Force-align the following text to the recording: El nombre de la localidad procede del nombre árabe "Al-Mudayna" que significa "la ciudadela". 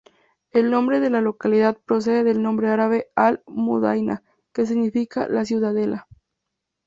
El 0.51 0.71
nombre 0.71 0.99
de 0.99 1.11
la 1.11 1.21
localidad 1.21 1.77
procede 1.77 2.23
del 2.23 2.41
nombre 2.41 2.69
árabe 2.69 3.09
"Al-Mudayna" 3.15 4.23
que 4.51 4.65
significa 4.65 5.27
"la 5.27 5.45
ciudadela". 5.45 6.07